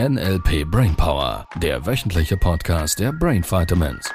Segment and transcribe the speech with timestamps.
[0.00, 4.10] NLP Brainpower, der wöchentliche Podcast der Brain Vitamins.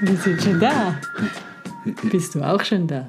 [0.00, 0.98] Wir sind schon da.
[2.10, 3.08] Bist du auch schon da?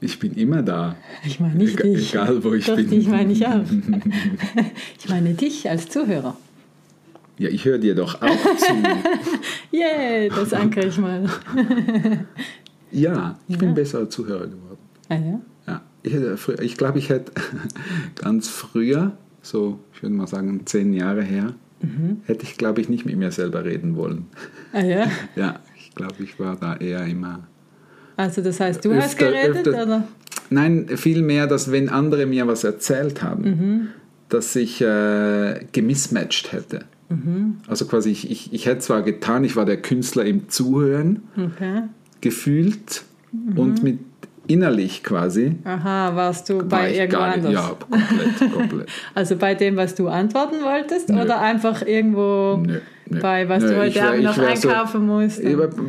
[0.00, 0.96] Ich bin immer da.
[1.22, 2.14] Ich meine nicht Ega- dich.
[2.14, 2.88] egal, wo ich Doch, bin.
[2.88, 3.60] dich meine ich auch.
[4.98, 6.36] Ich meine dich als Zuhörer.
[7.38, 8.72] Ja, ich höre dir doch auch zu.
[9.70, 11.28] Yay, das ankere ich mal.
[12.90, 14.78] Ja, ich bin besserer Zuhörer geworden.
[15.10, 15.40] Ah ja?
[16.02, 16.14] Ich,
[16.60, 17.32] ich glaube, ich hätte
[18.16, 19.12] ganz früher,
[19.42, 22.18] so ich würde mal sagen zehn Jahre her, Mhm.
[22.26, 24.26] hätte ich, glaube ich, nicht mit mir selber reden wollen.
[24.74, 25.06] Ah ja?
[25.34, 27.48] Ja, ich glaube, ich war da eher immer.
[28.18, 30.08] Also das heißt, du hast Öfter- geredet, öfter- oder?
[30.50, 33.88] Nein, vielmehr, dass wenn andere mir was erzählt haben, Mhm.
[34.28, 36.80] dass ich äh, gemismatcht hätte.
[37.08, 37.56] Mhm.
[37.66, 41.84] Also quasi, ich, ich, ich hätte zwar getan, ich war der Künstler im Zuhören, Okay.
[42.20, 43.58] gefühlt Mhm.
[43.58, 44.00] und mit
[44.50, 45.56] innerlich quasi.
[45.64, 47.52] Aha, warst du war bei irgendwo anders?
[47.52, 48.88] ja, komplett, komplett.
[49.14, 51.22] Also bei dem, was du antworten wolltest Nö.
[51.22, 53.20] oder einfach irgendwo Nö, nö.
[53.20, 55.40] bei, was du heute Abend noch wär so- einkaufen musst?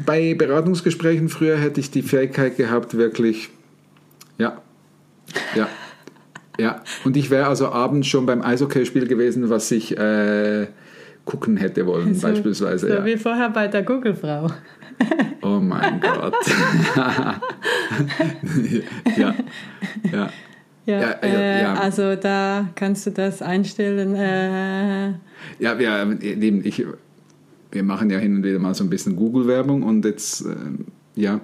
[0.06, 3.50] Bei Beratungsgesprächen früher hätte ich die Fähigkeit gehabt, wirklich,
[4.38, 4.58] ja,
[5.56, 5.68] ja,
[6.60, 6.82] ja.
[7.04, 10.68] Und ich wäre also abends schon beim Eishockeyspiel gewesen, was ich äh,
[11.26, 12.88] gucken hätte wollen, So- beispielsweise.
[12.88, 13.06] So ja.
[13.06, 14.48] wie vorher bei der Google-Frau.
[15.42, 16.34] Oh mein Gott.
[19.18, 19.34] ja,
[20.12, 20.30] ja.
[20.86, 21.74] Ja, Ja, ja, äh, ja.
[21.76, 24.16] also da kannst du das einstellen.
[24.16, 25.10] Äh,
[25.60, 26.84] Ja, wir, eben, ich,
[27.72, 31.40] wir machen ja hin und wieder mal so ein bisschen Google-Werbung und jetzt ähm, ja,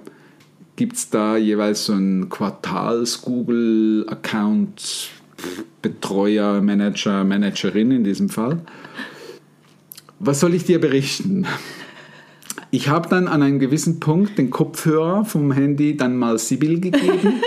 [0.76, 5.10] gibt es da jeweils so einen Quartals-Google-Account,
[5.82, 8.60] Betreuer, Manager, Managerin in diesem Fall.
[10.18, 11.46] Was soll ich dir berichten?
[12.70, 17.40] Ich habe dann an einem gewissen Punkt den Kopfhörer vom Handy dann mal Sibyl gegeben.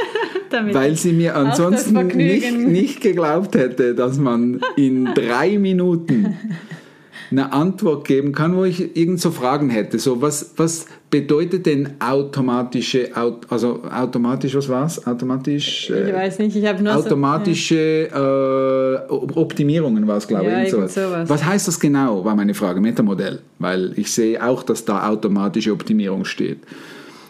[0.74, 6.36] Weil sie mir ansonsten nicht, nicht geglaubt hätte, dass man in drei Minuten
[7.32, 9.98] eine Antwort geben kann, wo ich irgend so Fragen hätte.
[9.98, 15.06] So, was, was bedeutet denn automatische, Aut- also automatisch, was war's?
[15.06, 15.90] Automatisch?
[15.90, 20.64] ich äh, weiß nicht, ich habe nur so- Automatische äh, Optimierungen war es, glaube Ja,
[20.64, 20.72] ich.
[20.72, 20.94] sowas.
[20.96, 21.30] sowas.
[21.30, 23.40] Was heißt das genau, war meine Frage, Metamodell.
[23.60, 26.60] Weil ich sehe auch, dass da automatische Optimierung steht.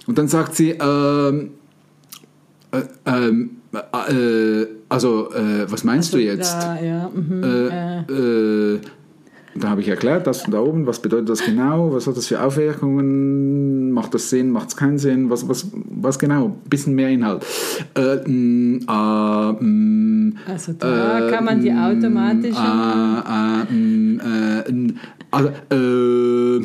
[0.08, 1.52] Und dann sagt sie, ähm,
[2.72, 6.54] äh, ähm, äh, also, äh, was meinst du jetzt?
[6.54, 8.80] Da, ja, mhm.
[9.54, 12.42] Da habe ich erklärt, das da oben, was bedeutet das genau, was hat das für
[12.42, 17.46] Auswirkungen, macht das Sinn, macht es keinen Sinn, was, was, was genau, bisschen mehr Inhalt.
[17.96, 21.70] Äh, mh, äh, mh, Also da äh, kann man die.
[21.70, 21.74] Äh,
[23.74, 24.94] mh, äh,
[25.32, 26.62] also, äh,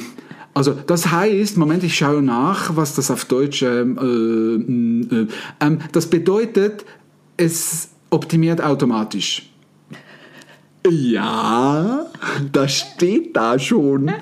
[0.54, 5.26] also das heißt, Moment, ich schaue nach, was das auf Deutsch, ähm, äh, äh,
[5.60, 6.84] ähm, das bedeutet,
[7.36, 9.50] es optimiert automatisch.
[10.90, 12.06] Ja,
[12.52, 14.12] das steht da schon.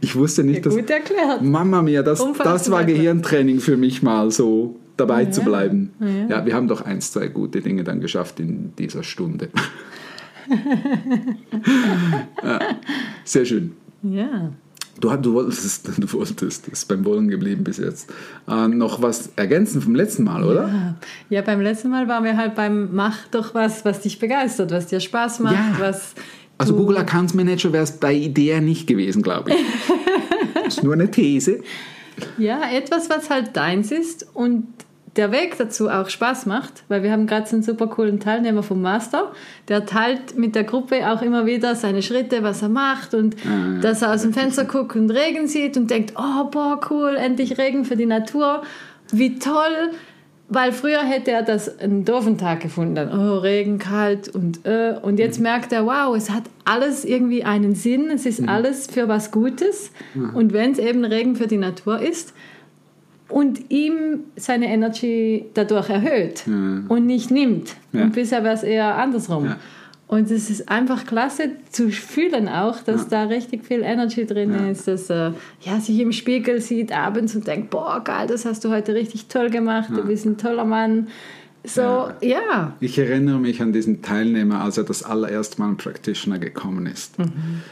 [0.00, 0.74] Ich wusste nicht, dass.
[0.74, 1.42] Gut erklärt.
[1.42, 2.84] Mama mia, das, das war.
[2.84, 5.92] Gehirntraining für mich mal so dabei zu bleiben.
[6.28, 6.44] Ja.
[6.44, 9.48] wir haben doch eins, zwei gute Dinge dann geschafft in dieser Stunde.
[12.42, 12.60] ja,
[13.24, 13.72] sehr schön.
[14.02, 14.52] Ja.
[15.00, 18.10] Du, du, wolltest, du wolltest, ist beim Wollen geblieben bis jetzt.
[18.48, 20.96] Äh, noch was ergänzen vom letzten Mal, oder?
[21.30, 24.86] ja, beim letzten Mal waren wir halt beim Mach doch was, was dich begeistert, was
[24.86, 25.76] dir Spaß macht, Ja.
[25.78, 26.14] was.
[26.60, 29.56] Also Google Accounts Manager wäre es bei Idea nicht gewesen, glaube ich.
[30.54, 31.60] das ist nur eine These.
[32.36, 34.66] Ja, etwas, was halt deins ist und
[35.18, 38.62] der Weg dazu auch Spaß macht, weil wir haben gerade so einen super coolen Teilnehmer
[38.62, 39.32] vom Master,
[39.68, 43.80] der teilt mit der Gruppe auch immer wieder seine Schritte, was er macht und Ah,
[43.82, 47.58] dass er aus dem Fenster guckt und Regen sieht und denkt, oh boah, cool, endlich
[47.58, 48.62] Regen für die Natur,
[49.12, 49.90] wie toll,
[50.50, 54.94] weil früher hätte er das einen doofen Tag gefunden, dann, oh Regen, kalt und äh,
[55.02, 55.18] und Mhm.
[55.18, 58.28] jetzt merkt er, wow, es hat alles irgendwie einen Sinn, es Mhm.
[58.30, 59.90] ist alles für was Gutes
[60.34, 62.32] und wenn es eben Regen für die Natur ist,
[63.28, 67.76] und ihm seine Energy dadurch erhöht und nicht nimmt.
[67.92, 68.04] Ja.
[68.04, 69.44] Und bisher wäre es eher andersrum.
[69.46, 69.56] Ja.
[70.06, 74.88] Und es ist einfach klasse zu fühlen auch, dass da richtig viel Energy drin ist,
[74.88, 78.70] dass er ja, sich im Spiegel sieht abends und denkt, boah, geil, das hast du
[78.70, 81.08] heute richtig toll gemacht, du bist ein toller Mann.
[81.62, 82.10] So, ja.
[82.22, 82.76] Ja.
[82.80, 87.18] Ich erinnere mich an diesen Teilnehmer, als er das allererste Mal ein Practitioner gekommen ist.
[87.18, 87.62] Mhm.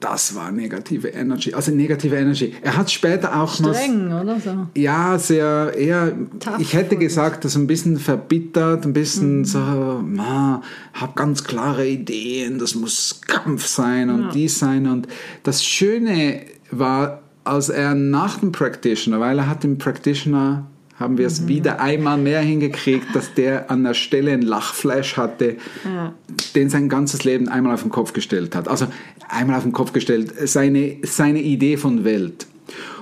[0.00, 1.52] Das war negative Energy.
[1.52, 2.54] Also negative Energy.
[2.62, 3.74] Er hat später auch mal.
[3.74, 4.66] Streng, oder so.
[4.74, 8.92] Ja, sehr eher, Tough ich hätte gesagt, das ein bisschen verbittert, ein Mhm.
[8.94, 10.62] bisschen so, na,
[10.94, 14.30] hab ganz klare Ideen, das muss Kampf sein und Ja.
[14.30, 14.86] dies sein.
[14.86, 15.06] Und
[15.42, 20.66] das Schöne war, als er nach dem Practitioner, weil er hat im Practitioner
[21.00, 25.56] haben wir es wieder einmal mehr hingekriegt, dass der an der Stelle einen Lachflash hatte,
[25.84, 26.12] Ja.
[26.54, 28.68] den sein ganzes Leben einmal auf den Kopf gestellt hat.
[28.68, 28.86] Also
[29.28, 32.46] einmal auf den Kopf gestellt, seine, seine Idee von Welt.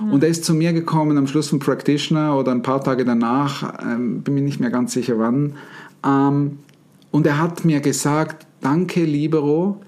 [0.09, 3.79] Und er ist zu mir gekommen am Schluss vom Practitioner oder ein paar Tage danach,
[3.83, 5.53] ähm, bin mir nicht mehr ganz sicher wann.
[6.03, 6.57] Ähm,
[7.11, 9.81] und er hat mir gesagt, danke Libero,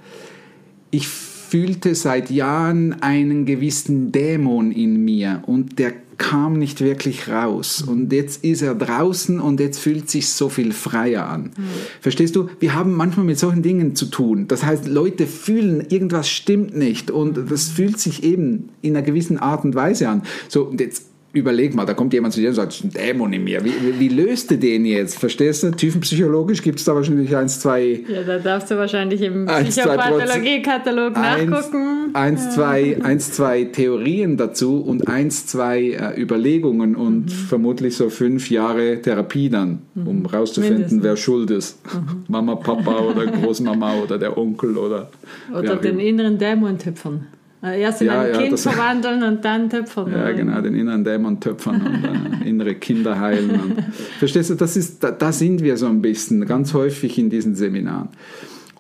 [0.92, 7.82] ich fühlte seit Jahren einen gewissen Dämon in mir und der kam nicht wirklich raus.
[7.82, 11.52] Und jetzt ist er draußen und jetzt fühlt sich so viel freier an.
[12.00, 12.48] Verstehst du?
[12.60, 14.48] Wir haben manchmal mit solchen Dingen zu tun.
[14.48, 19.40] Das heißt, Leute fühlen, irgendwas stimmt nicht und das fühlt sich eben in einer gewissen
[19.40, 20.22] Art und Weise an.
[20.48, 22.92] So, und jetzt überleg mal, da kommt jemand zu dir und sagt, es ist ein
[22.92, 23.64] Dämon in mir.
[23.64, 25.18] Wie, wie, löst du den jetzt?
[25.18, 25.72] Verstehst du?
[25.72, 32.10] Tiefenpsychologisch gibt es da wahrscheinlich eins, zwei Ja, da darfst du wahrscheinlich im Psychopathologie-Katalog nachgucken.
[32.14, 37.30] Eins, zwei, eins, zwei Theorien dazu und eins, zwei äh, Überlegungen und Mhm.
[37.30, 41.00] vermutlich so fünf Jahre Therapie dann, um rauszufinden, Mindestens.
[41.00, 41.04] Mhm.
[41.04, 41.80] wer schuld ist.
[42.28, 45.10] Mama, Papa oder Großmama oder der Onkel oder
[45.58, 47.28] Oder den inneren Dämon töpfern.
[47.64, 50.12] Äh, Erst in Ja, ein ja, Kind verwandeln und dann töpfern.
[50.12, 53.52] Ja, genau, den inneren Dämon töpfern und äh, innere Kinder heilen.
[53.52, 53.84] Und,
[54.20, 57.56] verstehst du, das ist, da, da sind wir so ein bisschen, ganz häufig in diesen
[57.56, 58.10] Seminaren.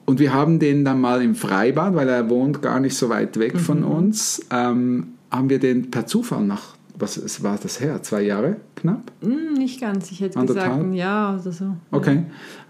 [0.06, 3.38] Und wir haben den dann mal im Freibad, weil er wohnt gar nicht so weit
[3.39, 3.60] weg Mhm.
[3.60, 8.22] von uns, ähm, haben wir den per Zufall nach, was es war das her, zwei
[8.24, 9.12] Jahre knapp?
[9.22, 10.12] Hm, nicht ganz.
[10.12, 10.74] Ich hätte Anderthalb?
[10.80, 11.66] gesagt, Jahr oder so.
[11.92, 12.24] Okay.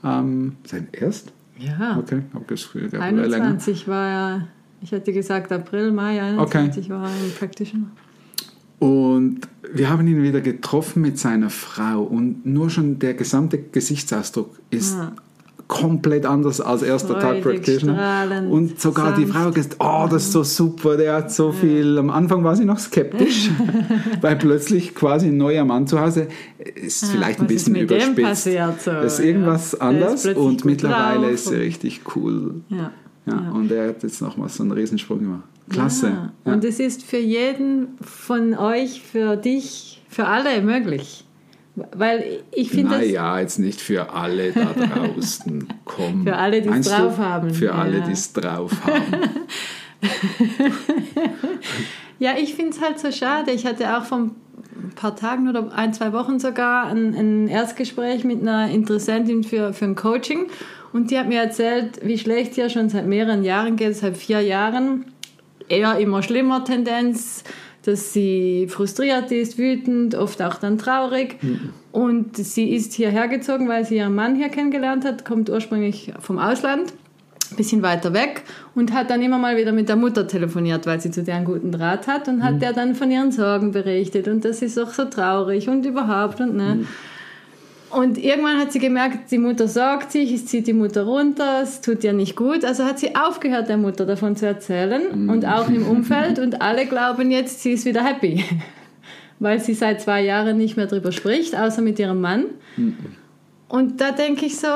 [0.04, 1.31] Ähm, sein erst?
[1.57, 3.46] Ja, Okay, hab das Gefühl, gehabt, oder länger.
[3.46, 4.48] 21 war er,
[4.81, 7.88] ich hätte gesagt April, Mai 21 war er im Practitioner.
[8.80, 9.42] Und
[9.74, 14.95] wir haben ihn wieder getroffen mit seiner Frau und nur schon der gesamte Gesichtsausdruck ist
[14.95, 15.12] Ja.
[15.68, 17.94] komplett anders als erster Tag Freudig, Practitioner.
[17.94, 19.38] strahlend, Und sogar die sanft.
[19.38, 21.98] Frau gesagt, oh, das ist so super, der hat so viel.
[22.00, 23.51] Am Anfang war sie noch skeptisch,
[24.22, 26.28] weil plötzlich quasi ein neuer Mann zu Hause
[26.75, 28.22] ist vielleicht ein ist bisschen dem überspitzt.
[28.24, 28.92] passiert so?
[28.92, 29.92] ist irgendwas Ja.
[29.92, 32.62] Der ist anders und mittlerweile drauf ist sie richtig cool.
[32.69, 32.92] Ja.
[33.31, 35.44] Ja, Und er hat jetzt nochmal so einen Riesensprung gemacht.
[35.69, 36.07] Klasse.
[36.10, 36.31] Ja.
[36.45, 36.54] Ja.
[36.54, 41.25] Und es ist für jeden von euch, für dich, für alle möglich.
[41.95, 43.00] Weil ich finde das.
[43.00, 45.66] Naja, jetzt nicht für alle da draußen.
[45.86, 46.24] Komm.
[46.24, 46.95] Für alle, die es Meinst du?
[46.95, 47.54] drauf haben.
[47.54, 47.72] Für Ja.
[47.75, 49.04] alle, die es drauf haben.
[52.19, 53.50] Ja, ich finde es halt so schade.
[53.51, 54.31] Ich hatte auch vor ein
[54.95, 59.86] paar Tagen oder ein, zwei Wochen sogar ein, ein Erstgespräch mit einer Interessentin für, für
[59.86, 60.48] ein Coaching.
[60.94, 64.42] Und die hat mir erzählt, wie schlecht ihr schon seit mehreren Jahren geht, seit vier
[64.42, 65.06] Jahren.
[65.70, 67.44] Eher immer schlimmer Tendenz,
[67.84, 71.38] dass sie frustriert ist, wütend, oft auch dann traurig.
[71.92, 76.40] Und sie ist hierher gezogen, weil sie ihren Mann hier kennengelernt hat, kommt ursprünglich vom
[76.40, 76.94] Ausland
[77.56, 78.44] bisschen weiter weg
[78.76, 81.46] und hat dann immer mal wieder mit der Mutter telefoniert, weil sie zu der einen
[81.46, 84.92] guten Draht hat und hat der dann von ihren Sorgen berichtet und das ist auch
[84.92, 86.86] so traurig und überhaupt und ne.
[87.92, 91.82] Und irgendwann hat sie gemerkt, die Mutter sorgt sich, es zieht die Mutter runter, es
[91.82, 92.64] tut ihr nicht gut.
[92.64, 96.86] Also hat sie aufgehört, der Mutter davon zu erzählen und auch im Umfeld und alle
[96.86, 98.46] glauben jetzt, sie ist wieder happy.
[99.40, 102.46] Weil sie seit zwei Jahren nicht mehr drüber spricht, außer mit ihrem Mann.
[103.68, 104.68] Und da denke ich so,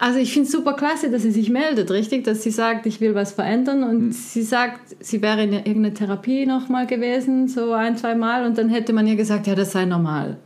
[0.00, 2.24] also ich finde es super klasse, dass sie sich meldet, richtig?
[2.24, 6.46] Dass sie sagt, ich will was verändern und sie sagt, sie wäre in irgendeiner Therapie
[6.46, 9.84] nochmal gewesen, so ein, zwei Mal und dann hätte man ihr gesagt, ja, das sei
[9.84, 10.38] normal.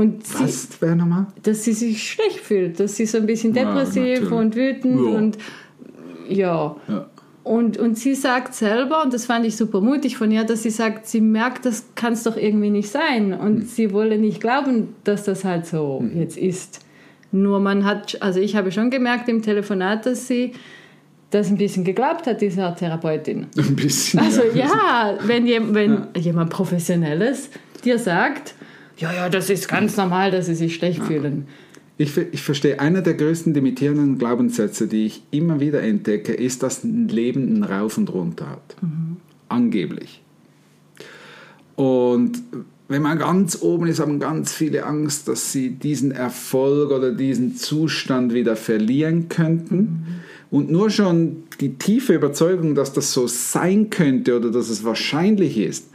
[0.00, 1.26] Und sie, Was wäre nochmal?
[1.42, 4.30] dass sie sich schlecht fühlt, dass sie so ein bisschen Ja, depressiv natürlich.
[4.32, 5.18] und wütend Ja.
[5.18, 5.38] und
[6.28, 6.76] ja.
[6.88, 7.06] Ja.
[7.44, 10.70] Und, und sie sagt selber, und das fand ich super mutig von ihr, dass sie
[10.70, 13.32] sagt, sie merkt, das kann es doch irgendwie nicht sein.
[13.32, 13.66] Und Hm.
[13.66, 16.80] sie wolle nicht glauben, dass das halt so jetzt ist.
[17.32, 20.52] Nur man hat, also ich habe schon gemerkt im Telefonat, dass sie
[21.30, 23.46] das ein bisschen geglaubt hat, dieser Therapeutin.
[23.56, 24.20] Ein bisschen.
[24.20, 24.66] Also ja.
[24.66, 27.48] ja, wenn, jem, wenn jemand Professionelles
[27.84, 28.54] dir sagt,
[28.98, 31.46] ja, ja, das ist ganz normal, dass sie sich schlecht fühlen.
[31.96, 36.84] Ich, ich verstehe, einer der größten limitierenden Glaubenssätze, die ich immer wieder entdecke, ist, dass
[36.84, 38.76] ein Leben ein Rauf und runter hat.
[39.48, 40.22] Angeblich.
[41.74, 42.42] Und
[42.88, 47.56] wenn man ganz oben ist, haben ganz viele Angst, dass sie diesen Erfolg oder diesen
[47.56, 50.22] Zustand wieder verlieren könnten.
[50.50, 55.58] Und nur schon die tiefe Überzeugung, dass das so sein könnte oder dass es wahrscheinlich
[55.58, 55.90] ist,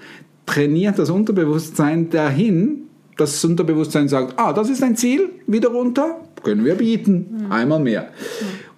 [0.46, 2.84] trainiert das Unterbewusstsein dahin,
[3.18, 8.10] das Unterbewusstsein sagt, ah, das ist ein Ziel, wieder runter, können wir bieten, einmal mehr.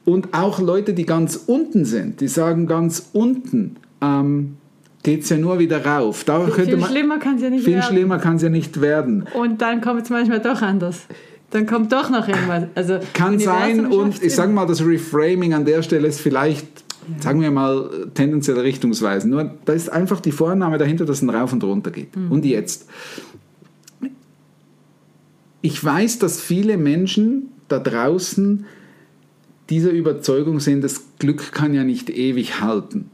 [0.06, 4.58] Und auch Leute, die ganz unten sind, die sagen ganz unten, ähm,
[5.06, 6.24] geht es ja nur wieder rauf.
[6.24, 7.86] Da könnte Viel man, schlimmer kann es ja nicht viel werden.
[7.88, 9.26] schlimmer kann es ja nicht werden.
[9.34, 11.02] Und dann kommt es manchmal doch anders.
[11.52, 12.64] Dann kommt doch noch irgendwas.
[12.76, 16.68] Also Kann sein und ich sage mal, das Reframing an der Stelle ist vielleicht,
[17.22, 19.32] sagen wir mal, tendenziell richtungsweisend.
[19.32, 22.16] Nur da ist einfach die Vorannahme dahinter, dass es Rauf und runter geht.
[22.16, 22.32] Mhm.
[22.32, 22.88] Und jetzt.
[25.66, 28.66] Ich weiß, dass viele Menschen da draußen
[29.72, 33.10] dieser Überzeugung sind, das Glück kann ja nicht ewig halten.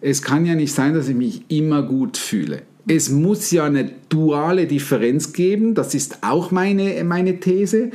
[0.00, 2.62] Es kann ja nicht sein, dass ich mich immer gut fühle.
[2.86, 7.90] Es muss ja eine duale Differenz geben, das ist auch meine, meine These.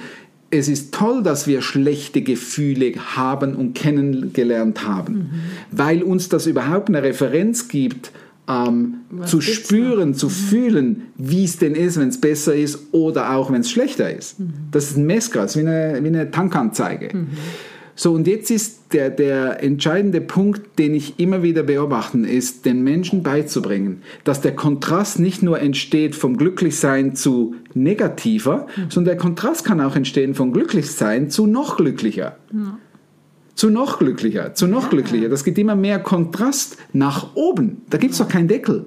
[0.49, 5.29] Es ist toll, dass wir schlechte Gefühle haben und kennengelernt haben,
[5.71, 8.11] weil uns das überhaupt eine Referenz gibt,
[8.51, 13.51] ähm, zu spüren, zu fühlen, wie es denn ist, wenn es besser ist oder auch
[13.51, 14.35] wenn es schlechter ist.
[14.71, 17.09] Das ist ein Messgrad, wie eine, wie eine Tankanzeige.
[17.95, 22.83] So, und jetzt ist der, der entscheidende Punkt, den ich immer wieder beobachten, ist, den
[22.83, 29.65] Menschen beizubringen, dass der Kontrast nicht nur entsteht vom Glücklichsein zu negativer, sondern der Kontrast
[29.65, 32.37] kann auch entstehen vom Glücklichsein zu noch glücklicher.
[33.55, 35.29] Zu noch glücklicher, zu noch glücklicher.
[35.29, 37.81] Das geht immer mehr Kontrast nach oben.
[37.89, 38.85] Da gibt es doch keinen Deckel.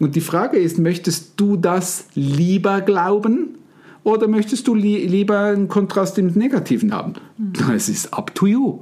[0.00, 3.58] Und die Frage ist, möchtest du das lieber glauben
[4.04, 7.14] oder möchtest du li lieber einen Kontrast im Negativen haben?
[7.74, 8.78] Es ist up to you.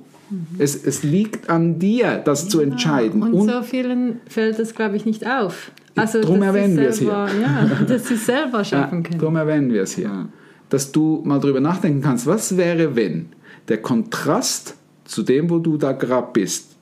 [0.58, 3.22] Es, es liegt an dir, das zu entscheiden.
[3.22, 5.72] Und, Und so vielen fällt es, glaube ich, nicht auf.
[5.96, 9.18] Also, Drum erwähnen wir es selber, Ja, dass sie selber Ja, schaffen können.
[9.18, 10.28] darum erwähnen wir es hier.
[10.68, 13.30] Dass du mal drüber nachdenken kannst, was wäre, wenn
[13.68, 14.76] der Kontrast
[15.10, 16.76] zu dem, wo du da gerade bist,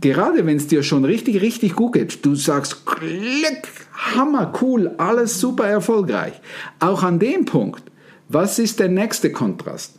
[0.00, 5.38] gerade wenn es dir schon richtig, richtig gut geht, du sagst, Glück, Hammer, cool, alles
[5.40, 6.32] super erfolgreich.
[6.78, 7.82] Auch an dem Punkt,
[8.28, 9.98] was ist der nächste Kontrast?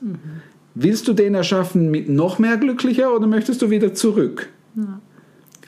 [0.74, 4.50] Willst du den erschaffen mit noch mehr glücklicher oder möchtest du wieder zurück?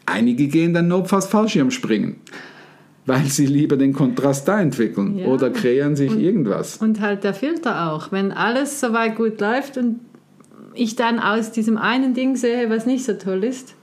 [0.06, 2.16] Einige gehen dann notfalls Fallschirmspringen,
[3.06, 5.26] weil sie lieber den Kontrast da entwickeln Ja.
[5.28, 6.78] oder kreieren sich Und- irgendwas.
[6.78, 8.12] Und halt der Filter auch.
[8.12, 10.00] Wenn alles soweit gut läuft und
[10.76, 13.76] ich dann aus diesem einen Ding sehe, was nicht so toll ist,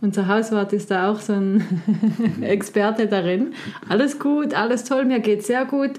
[0.00, 1.64] unser Hauswart ist da auch so ein
[2.42, 3.54] Experte darin.
[3.88, 5.92] Alles gut, alles toll, mir geht sehr gut.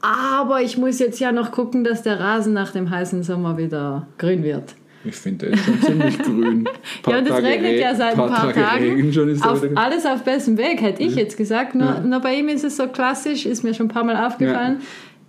[0.00, 4.06] Aber ich muss jetzt ja noch gucken, dass der Rasen nach dem heißen Sommer wieder
[4.18, 4.74] grün wird.
[5.04, 6.68] Ich finde, der ist schon ziemlich grün.
[7.08, 8.84] ja, und es regnet ja seit ein paar Tage Tagen.
[8.84, 11.74] Regen, schon ist auf, alles auf bestem Weg, hätte ich jetzt gesagt.
[11.74, 12.00] Nur, Ja.
[12.00, 14.78] nur bei ihm ist es so klassisch, ist mir schon ein paar Mal aufgefallen.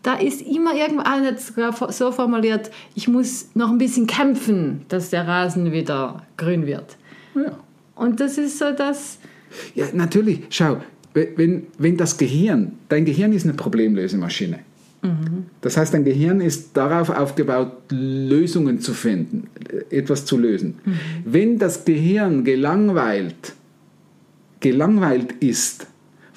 [0.02, 4.08] Da ist immer irgendwann, einer hat es sogar so formuliert, ich muss noch ein bisschen
[4.08, 6.98] kämpfen, dass der Rasen wieder grün wird.
[7.36, 7.58] Ja.
[7.96, 9.20] Und das ist so das,
[9.76, 10.44] Ja, natürlich.
[10.50, 10.78] Schau,
[11.14, 14.60] wenn, wenn das Gehirn, dein Gehirn ist eine Problemlösemaschine.
[15.62, 19.48] Das heißt, dein Gehirn ist darauf aufgebaut, Lösungen zu finden,
[19.90, 20.78] etwas zu lösen.
[21.24, 23.54] Wenn das Gehirn gelangweilt,
[24.60, 25.88] gelangweilt ist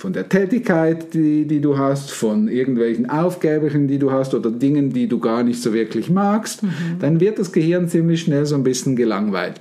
[0.03, 4.93] von der Tätigkeit, die, die du hast, von irgendwelchen Aufgaben, die du hast oder Dingen,
[4.93, 6.63] die du gar nicht so wirklich magst,
[6.99, 9.61] dann wird das Gehirn ziemlich schnell so ein bisschen gelangweilt.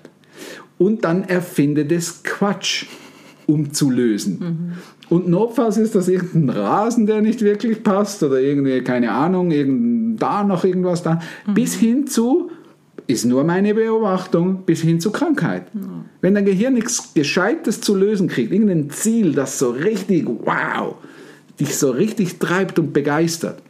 [0.80, 2.88] Und dann erfindet es Quatsch,
[3.46, 4.74] um zu lösen.
[5.10, 10.20] Und notfalls ist das irgendein Rasen, der nicht wirklich passt oder irgendwie, keine Ahnung, irgend,
[10.24, 11.20] da noch irgendwas da,
[11.54, 12.50] bis hin zu,
[13.12, 15.64] ist nur meine Beobachtung, bis hin zu Krankheit.
[16.22, 20.96] Wenn dein Gehirn nichts Gescheites zu lösen kriegt, irgendein Ziel, das so richtig, wow,
[21.60, 23.62] dich so richtig treibt und begeistert,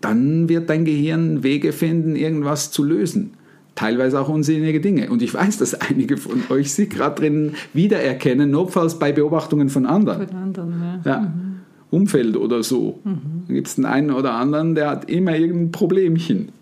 [0.00, 3.32] dann wird dein Gehirn Wege finden, irgendwas zu lösen.
[3.74, 5.10] Teilweise auch unsinnige Dinge.
[5.10, 9.86] Und ich weiß, dass einige von euch sich gerade drin wiedererkennen, notfalls bei Beobachtungen von
[9.86, 10.26] anderen.
[10.28, 10.74] von anderen.
[11.04, 11.10] Ja.
[11.10, 11.32] Ja.
[11.90, 13.00] Umfeld oder so.
[13.04, 16.52] Da gibt es den einen oder anderen, der hat immer irgendein Problemchen.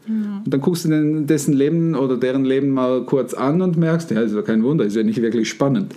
[0.49, 4.11] Und dann guckst du den, dessen Leben oder deren Leben mal kurz an und merkst,
[4.13, 5.95] ja, ist ja kein Wunder, ist ja nicht wirklich spannend.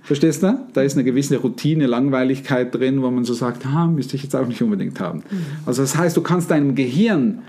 [0.00, 0.58] Verstehst du?
[0.72, 4.34] Da ist eine gewisse Routine, Langweiligkeit drin, wo man so sagt, ah, müsste ich jetzt
[4.34, 5.24] auch nicht unbedingt haben.
[5.66, 7.40] Also das heißt, du kannst deinem Gehirn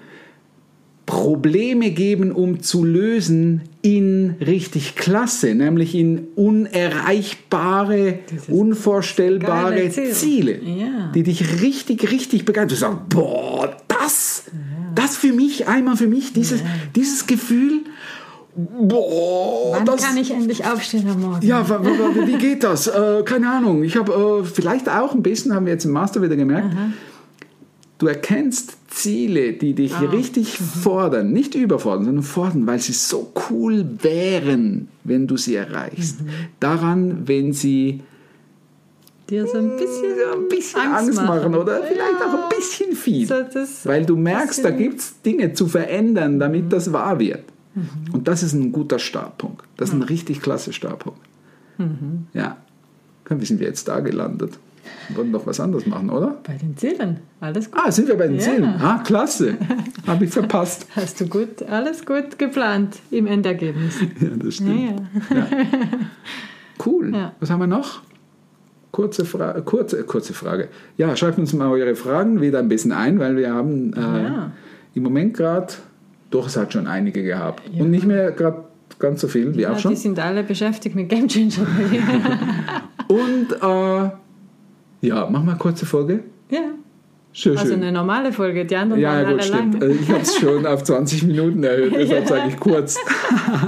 [1.05, 8.19] Probleme geben, um zu lösen, in richtig klasse, nämlich in unerreichbare,
[8.50, 9.89] unvorstellbare.
[9.89, 11.10] Ziele, Ja.
[11.15, 12.67] die dich richtig, richtig begeistern.
[12.67, 13.77] Du sagst, boah,
[14.98, 16.62] das für mich, einmal für mich, dieses,
[16.96, 17.82] dieses Gefühl,
[18.56, 21.46] boah, Wann das, kann ich endlich aufstehen am Morgen?
[21.46, 21.66] ja,
[22.25, 22.88] wie geht das?
[22.98, 23.84] Äh, keine Ahnung.
[23.84, 26.75] Ich habe äh, vielleicht auch ein bisschen, haben wir jetzt im Master wieder gemerkt,
[28.00, 30.10] du erkennst Ziele, die dich Ah.
[30.10, 36.22] richtig fordern, nicht überfordern, sondern fordern, weil sie so cool wären, wenn du sie erreichst.
[36.22, 36.30] Mhm.
[36.60, 38.01] Daran, wenn sie
[39.29, 43.27] Dir so ein bisschen, ja, ein bisschen Angst, machen, oder vielleicht auch ein bisschen viel.
[43.27, 43.36] So
[43.84, 46.69] Weil du merkst, da gibt es Dinge zu verändern, damit Mhm.
[46.69, 47.43] das wahr wird.
[48.13, 49.63] Und das ist ein guter Startpunkt.
[49.77, 51.19] Das ist ein richtig klasse Startpunkt.
[51.77, 52.27] Mhm.
[52.34, 52.57] Ja.
[53.29, 54.57] Wie sind wir jetzt da gelandet?
[55.10, 56.38] Wir wollten doch was anderes machen, oder?
[56.48, 57.81] bei den Zielen, alles gut.
[57.86, 58.41] Ah, sind wir bei den Ja.
[58.41, 58.63] Zielen?
[58.63, 59.57] Ah, klasse.
[60.07, 60.88] Habe ich verpasst.
[60.96, 64.00] Hast du gut, alles gut geplant im Endergebnis.
[64.00, 65.01] Ja, das Ja, stimmt.
[65.29, 65.48] ja.
[66.86, 67.13] Cool.
[67.13, 67.34] Ja.
[67.39, 68.01] Was haben wir noch?
[68.91, 70.70] Kurze, Fra kurze, kurze Frage.
[70.98, 74.51] Ja, schreibt uns mal eure Fragen wieder ein bisschen ein, weil wir haben äh, Ja.
[74.96, 75.74] im Moment gerade,
[76.32, 77.62] doch, es hat schon einige gehabt.
[77.77, 78.63] Und nicht mehr gerade
[79.00, 79.91] ganz so viel wie Ja, auch schon.
[79.91, 81.67] die sind alle beschäftigt mit Game Changer.
[83.08, 84.10] Und äh,
[85.08, 86.22] ja, mach mal eine kurze Folge.
[86.50, 86.62] ja.
[87.34, 87.84] Schön, Also schön.
[87.84, 89.74] eine normale Folge, die anderen Ja, waren gut, stimmt.
[89.75, 89.82] lang.
[89.84, 92.98] Also Ich habe es schon auf 20 Minuten erhöht, deshalb sage ich kurz.